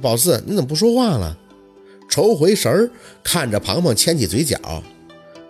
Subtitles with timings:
[0.00, 1.36] 宝四，你怎么不说话了？
[2.08, 2.90] 抽回神儿，
[3.22, 4.58] 看着庞庞牵起嘴角。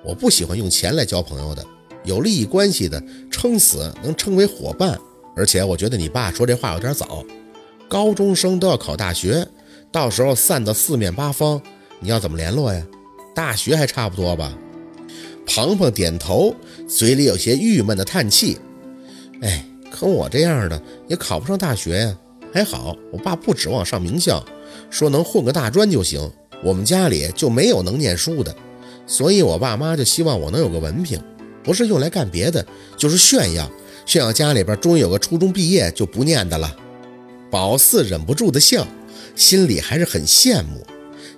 [0.02, 1.64] 我不喜欢用钱来交朋友的，
[2.04, 4.98] 有利益关系的，撑死能称为伙伴。
[5.36, 7.24] 而且我觉得你爸说这话有点早，
[7.88, 9.46] 高中生都要考大学，
[9.90, 11.60] 到时候散到四面八方，
[12.00, 12.86] 你要怎么联络呀？
[13.34, 14.56] 大学还差不多吧？
[15.46, 16.54] 庞庞点头，
[16.86, 18.58] 嘴里有些郁闷的叹气。
[19.42, 22.18] 哎，可我这样的也考不上大学呀。
[22.54, 24.40] 还好我爸不指望上名校，
[24.88, 26.30] 说能混个大专就行。
[26.62, 28.54] 我们家里就没有能念书的，
[29.08, 31.20] 所以我爸妈就希望我能有个文凭，
[31.64, 32.64] 不是用来干别的，
[32.96, 33.68] 就是炫耀，
[34.06, 36.72] 炫耀家里边终于有个初中毕业就不念的了。
[37.50, 38.86] 宝四忍不住的笑，
[39.34, 40.86] 心里还是很羡慕。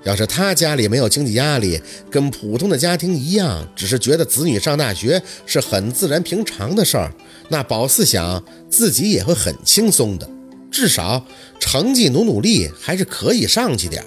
[0.04, 7.10] 要是他家里没有经济压力，跟普通的家庭一样，只是觉得子女上大学是很自然平常的事儿，
[7.48, 10.28] 那宝四想自己也会很轻松的，
[10.70, 11.26] 至少
[11.58, 14.04] 成绩努努力还是可以上去点，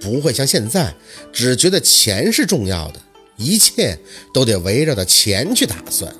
[0.00, 0.94] 不会像现在
[1.32, 3.00] 只觉得钱是重要的，
[3.36, 3.98] 一切
[4.32, 6.14] 都得围绕着钱去打算。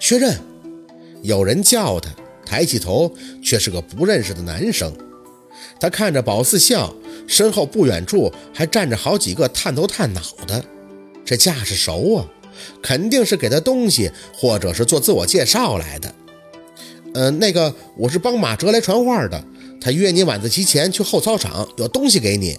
[0.00, 0.38] 薛刃，
[1.22, 2.10] 有人叫他，
[2.44, 4.94] 抬起头却是个不认识的男生。
[5.80, 6.94] 他看着宝四笑，
[7.26, 10.64] 身后不远处还站着好几个探头探脑的，
[11.24, 12.26] 这架势熟啊，
[12.82, 16.14] 肯定是给他东西，或者是做自我介绍来的。
[17.14, 19.42] 嗯，那个我是帮马哲来传话的，
[19.80, 22.58] 他约你晚自习前去后操场，有东西给你。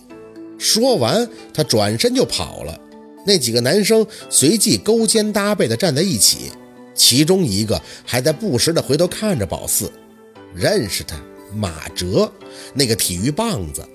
[0.58, 2.80] 说完，他转身就跑了。
[3.28, 6.52] 那几个男生随即勾肩搭背的站在一起，
[6.94, 9.92] 其中一个还在不时的回头看着宝四，
[10.56, 11.17] 认识他。
[11.53, 12.31] 马哲，
[12.73, 13.86] 那个体育棒子，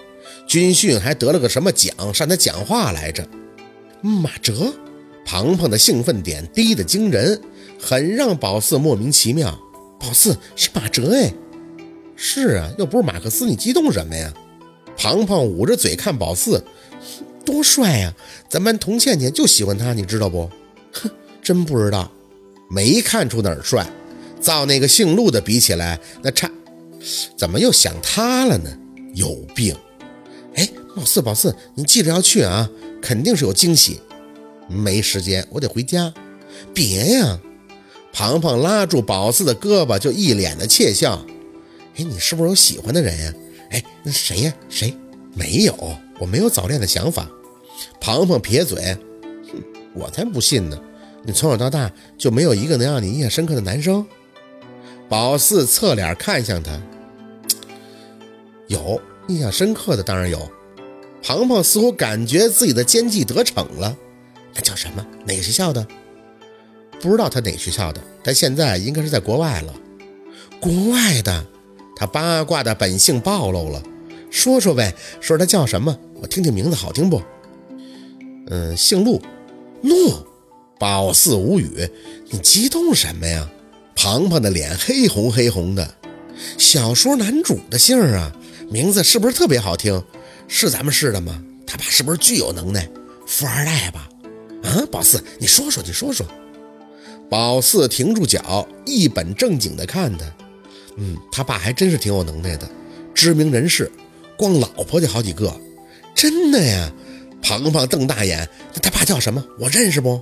[0.47, 3.27] 军训还得了个什么奖，上他讲话来着。
[4.03, 4.73] 马哲，
[5.25, 7.41] 庞庞的兴奋点低得惊人，
[7.79, 9.59] 很让宝四莫名其妙。
[10.01, 11.33] 宝四是马哲哎，
[12.17, 14.33] 是啊，又不是马克思，你激动什么呀？
[14.97, 16.65] 庞庞捂着嘴看宝四，
[17.45, 18.15] 多帅呀！
[18.49, 20.51] 咱班童倩倩就喜欢他，你知道不？
[20.93, 21.11] 哼，
[21.43, 22.11] 真不知道，
[22.71, 23.87] 没看出哪儿帅。
[24.41, 26.51] 造那个姓陆的比起来，那差。
[27.37, 28.71] 怎么又想他了呢？
[29.15, 29.77] 有病！
[30.55, 32.69] 哎，宝四，宝四，你记着要去啊，
[33.03, 34.01] 肯定是有惊喜。
[34.67, 36.13] 没时间，我得回家。
[36.75, 37.39] 别呀！
[38.13, 41.25] 庞庞拉住宝四的胳膊，就一脸的窃笑。
[41.97, 43.35] 哎，你是不是有喜欢的人呀？
[43.71, 44.55] 哎，那谁呀？
[44.69, 44.95] 谁？
[45.35, 45.75] 没有，
[46.19, 47.29] 我没有早恋的想法。
[48.01, 48.97] 庞庞撇嘴，
[49.53, 49.63] 哼，
[49.95, 50.79] 我才不信呢！
[51.23, 54.05] 你从小到大就没有一个能让你印象深刻的男生？
[55.09, 56.81] 宝四侧脸看向他，
[58.69, 60.51] 有印象深刻的当然有。
[61.23, 63.97] 庞庞似乎感觉自己的奸计得逞了，
[64.55, 65.07] 那叫什么？
[65.27, 65.87] 哪个学校的？
[67.01, 69.75] 不知道他哪个学校的，但现在应该是在国外了。
[70.61, 71.47] 国外的，
[71.97, 73.83] 他八卦的本性暴露了。
[74.31, 75.99] 说说呗，说他叫什么？
[76.21, 77.23] 我听听名字好听不？
[78.49, 79.21] 嗯，姓陆。
[79.83, 80.27] 陆。
[80.79, 81.91] 宝四无语，
[82.31, 83.51] 你激动什么呀？
[83.95, 85.95] 庞庞的脸黑红黑红的，
[86.57, 88.33] 小说男主的姓啊，
[88.71, 90.03] 名字是不是特别好听？
[90.49, 91.43] 是咱们市的吗？
[91.67, 92.89] 他爸是不是巨有能耐，
[93.27, 94.09] 富二代吧？
[94.63, 96.25] 啊，宝四，你说说，你说说。
[97.29, 100.25] 宝四停住脚，一本正经的看他。
[100.97, 102.69] 嗯，他爸还真是挺有能耐的，
[103.15, 103.91] 知名人士，
[104.37, 105.55] 光老婆就好几个。
[106.15, 106.93] 真的呀？
[107.43, 108.47] 庞庞瞪大眼，
[108.83, 109.43] 他爸叫什么？
[109.59, 110.21] 我认识不？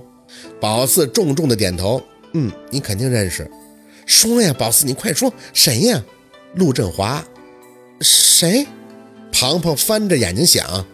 [0.61, 2.01] 宝四重重的点头。
[2.33, 3.49] 嗯，你肯定认识。
[4.05, 6.03] 说呀，宝四，你快说谁呀？
[6.55, 7.25] 陆振华，
[8.01, 8.65] 谁？
[9.31, 10.85] 庞庞翻着眼睛想，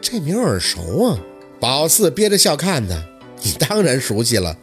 [0.00, 1.18] 这名耳熟啊。
[1.58, 2.96] 宝四憋着笑看他，
[3.42, 4.56] 你当然熟悉了。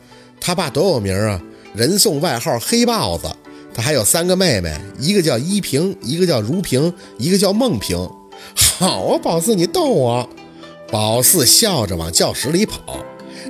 [0.47, 1.43] 他爸多有名啊，
[1.75, 3.27] 人送外号黑豹子。
[3.73, 7.97] 他还有三个妹妹，一个叫依萍，一个叫如萍，一个叫梦萍。
[8.55, 10.29] 好啊，宝四，你逗我。
[10.89, 12.79] 宝四笑着往教室里跑。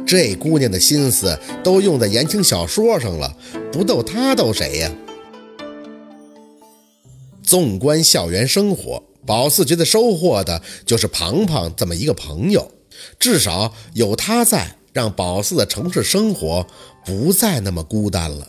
[0.07, 3.31] 这姑娘的心思都用在言情小说上了，
[3.71, 4.91] 不逗她逗谁呀？
[7.43, 12.71] 纵观校园生活，宝四觉得收获的就是庞庞这么一个朋友，
[13.19, 16.65] 至少有他在，让宝四的城市生活
[17.05, 18.47] 不再那么孤单了。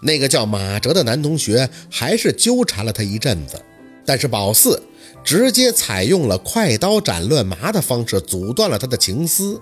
[0.00, 3.62] 那个叫马哲的男同学还是纠缠了他一阵子，
[4.06, 4.82] 但是宝四
[5.22, 9.60] 直接采用了快刀斩乱麻的方式，阻断了他的情思。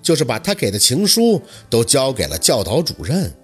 [0.00, 3.34] 就是把他给的情书都交给了教导主任，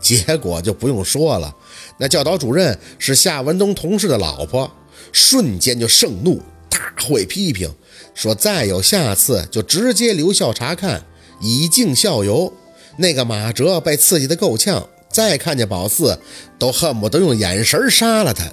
[0.00, 1.54] 结果就不用说了。
[1.96, 4.68] 那教导主任是夏文东同事的老婆，
[5.12, 7.72] 瞬间就盛怒，大会批评，
[8.14, 11.04] 说再有下次就直接留校察看，
[11.40, 12.52] 以儆效尤。
[12.96, 16.18] 那个马哲被刺激的够呛，再看见宝四
[16.58, 18.44] 都恨不得用眼神杀了他。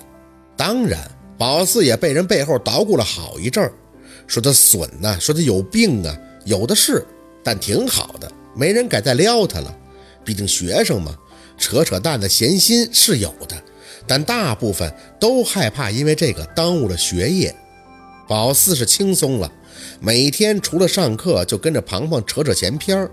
[0.57, 3.73] 当然，宝四也被人背后捣鼓了好一阵儿，
[4.27, 7.05] 说他损呐，说他有病啊，有的是，
[7.43, 9.73] 但挺好的，没人敢再撩他了。
[10.25, 11.17] 毕竟学生嘛，
[11.57, 13.55] 扯扯淡的闲心是有的，
[14.05, 17.55] 但大部分都害怕因为这个耽误了学业。
[18.27, 19.51] 宝四是轻松了，
[19.99, 23.11] 每天除了上课就跟着庞庞扯扯闲篇儿。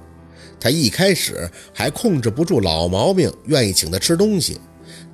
[0.58, 4.60] 他一开始还控制不住老毛病，愿意请他吃东西。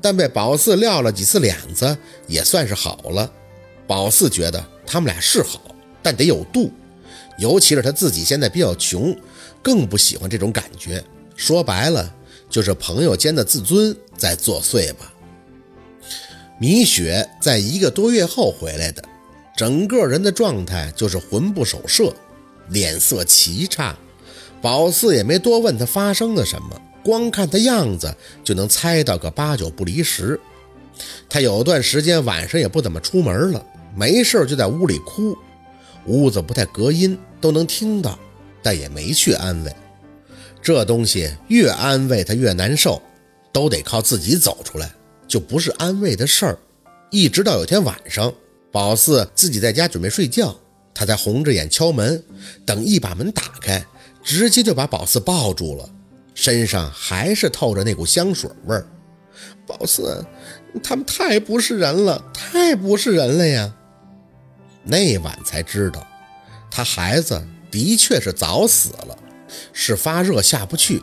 [0.02, 1.96] 但被宝四撂了几次脸子，
[2.26, 3.30] 也算是好了。
[3.86, 5.60] 宝四觉得他们俩是好，
[6.02, 6.72] 但得有度。
[7.38, 9.14] 尤其是他自己现在比较穷，
[9.62, 11.02] 更不喜欢这种感觉。
[11.36, 12.14] 说白了，
[12.48, 15.12] 就是朋友间的自尊在作祟吧。
[16.58, 19.04] 米雪在一个多月后回来的，
[19.56, 22.14] 整个人的状态就是魂不守舍，
[22.68, 23.96] 脸色奇差。
[24.60, 26.80] 宝四也没多问他发生了什么。
[27.02, 28.12] 光看他样子
[28.42, 30.38] 就能猜到个八九不离十。
[31.28, 33.64] 他有段时间晚上也不怎么出门了，
[33.94, 35.38] 没事就在屋里哭，
[36.06, 38.18] 屋子不太隔音，都能听到，
[38.60, 39.72] 但也没去安慰。
[40.60, 43.00] 这东西越安慰他越难受，
[43.52, 44.90] 都得靠自己走出来，
[45.28, 46.58] 就不是安慰的事儿。
[47.10, 48.34] 一直到有天晚上，
[48.76, 50.54] 宝四自己在家准备睡觉，
[50.92, 52.22] 他才红着眼敲门，
[52.66, 53.82] 等一把门打开，
[54.22, 55.88] 直接就把宝四抱住了。
[56.34, 58.86] 身上还是透着那股香水味儿，
[59.66, 60.22] 宝四，
[60.82, 63.74] 他们太不是人了，太不是人了呀！
[64.84, 66.06] 那晚才知道，
[66.70, 69.16] 他孩子的确是早死了，
[69.72, 71.02] 是发热下不去，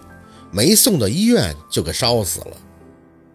[0.52, 2.56] 没送到医院就给烧死了。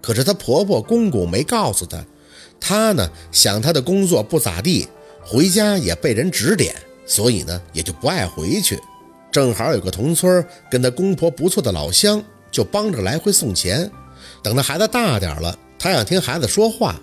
[0.00, 2.06] 可是她婆婆公公没告诉她，
[2.60, 4.88] 她呢想她的工作不咋地，
[5.22, 6.75] 回家也被人指点，
[7.06, 8.78] 所以呢也就不爱回去。
[9.31, 13.90] 正好有个同村跟他公婆不错的老乡，就帮着来回送钱。
[14.43, 16.99] 等他孩子大点了，他想听孩子说话，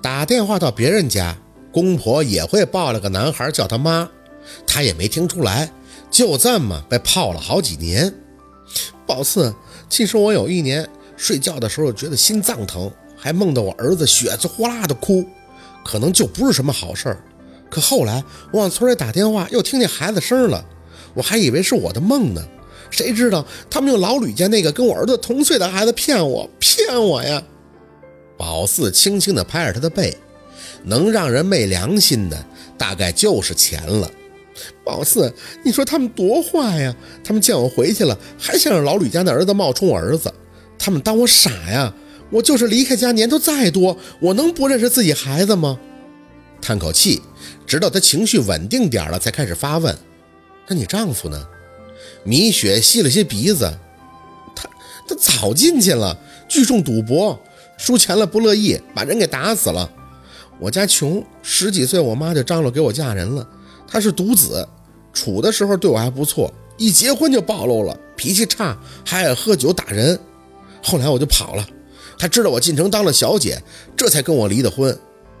[0.00, 1.36] 打电话到别人家，
[1.72, 4.08] 公婆也会抱了个男孩叫他妈，
[4.64, 5.70] 他也没听出来，
[6.10, 8.14] 就这么被泡了好几年。
[9.04, 9.52] 宝四，
[9.88, 12.90] 其实我有一年睡觉的时候觉得心脏疼，
[13.24, 15.24] 还梦到我儿子血滋呼啦的哭，
[15.82, 17.24] 可能就不是什么好事儿。
[17.70, 18.22] 可后来
[18.52, 20.62] 我往村里打电话，又听见孩子声了。
[21.14, 22.46] 我还以为是我的梦呢，
[22.90, 27.42] 谁知道他们用老吕家那个跟我儿子同岁的孩子骗我，骗我呀！
[28.36, 30.14] 宝四轻轻地拍着他的背，
[30.82, 32.44] 能让人昧良心的，
[32.76, 34.10] 大概就是钱了。
[34.84, 35.32] 宝四，
[35.64, 36.94] 你说他们多坏呀！
[37.24, 40.30] 他们见我回去了，还想让老吕家那儿子冒充我儿子，
[40.78, 41.94] 他们当我傻呀！
[42.30, 45.78] 我就是离开家年头再多，我能不认识自己孩子吗？
[46.60, 47.20] 叹口气，
[47.66, 49.96] 直到他情绪稳定点了，才开始发问。
[50.66, 51.46] 那你丈夫呢？
[52.24, 53.70] 米雪吸了些鼻子，
[54.56, 54.68] 他
[55.06, 56.18] 他早进去了，
[56.48, 57.38] 聚众赌博，
[57.76, 59.90] 输钱了不乐意，把人给打死了。
[60.58, 63.46] 我家穷，十几岁我妈就张罗给我嫁人了。
[63.86, 64.66] 他是独子，
[65.12, 70.18] 处的时候对我还不错，一结婚就暴露了，脾气差，还爱喝酒打人。
[70.82, 71.66] 后来我就跑了，
[72.18, 73.60] 他知道我进城当了小姐，
[73.96, 74.96] 这才跟我离的婚。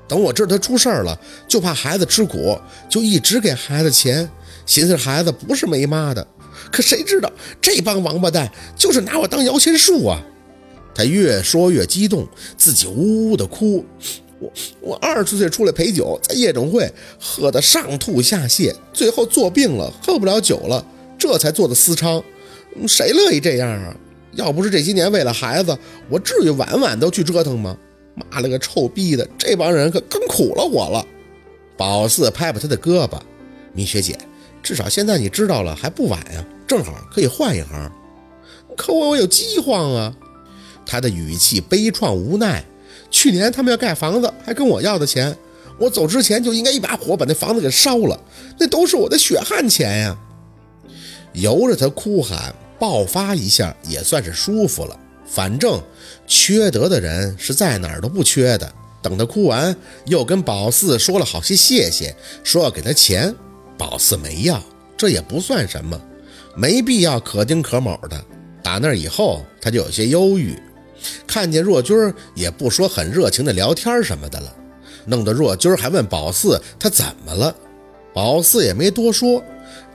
[0.06, 1.18] 等我知道他出事儿了，
[1.48, 4.28] 就怕孩子吃苦，就一直给孩子钱。
[4.66, 6.26] 寻思孩子不是没妈的，
[6.72, 7.30] 可谁知道
[7.60, 10.22] 这帮王八蛋就是拿我当摇钱树啊！
[10.94, 12.26] 他越说越激动，
[12.56, 13.84] 自己呜呜的哭。
[14.38, 20.84] 我我二十岁出来陪酒，在夜总会喝得上吐下泻，最后做病了，喝不了酒了，
[21.18, 22.22] 这才做的私娼。
[22.86, 23.96] 谁乐意这样啊？
[24.34, 25.76] 要不是这些年为了孩子，
[26.08, 27.76] 我至于晚晚都去折腾吗？
[28.14, 31.04] 妈了个臭逼的，这帮人可更苦了我了。
[31.76, 33.18] 宝四拍拍他的胳膊，
[33.72, 34.16] 米雪姐。
[34.62, 37.92] 至少现在你知道了还不晚呀，正好可以换一行。
[38.76, 40.16] 可我我有饥荒啊！
[40.86, 42.64] 他的语气悲怆无奈。
[43.10, 45.36] 去年他们要盖房子，还跟我要的钱，
[45.78, 48.18] 我走之前就应该一把火把那房子给烧了，
[48.58, 50.18] 那都是我的血汗钱呀！
[51.32, 54.94] 由着他哭喊，爆发一下也算是舒服了。
[55.24, 55.82] 反正
[56.26, 58.70] 缺德的人是在哪儿都不缺的。
[59.00, 59.74] 等他哭完，
[60.04, 63.34] 又跟宝四说了好些谢谢，说要给他钱。
[63.78, 64.62] 宝四没要，
[64.98, 65.98] 这也不算什么，
[66.54, 68.22] 没必要可丁可卯的。
[68.62, 70.54] 打那以后，他就有些忧郁，
[71.26, 71.96] 看见若君
[72.34, 74.54] 也不说很热情的聊天什么的了，
[75.06, 77.56] 弄得若君还问宝四他怎么了。
[78.12, 79.42] 宝四也没多说，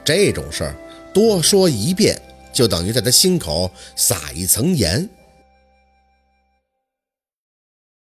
[0.04, 0.76] 这种事儿
[1.14, 2.20] 多说一遍，
[2.52, 5.10] 就等于在他心口撒一层盐。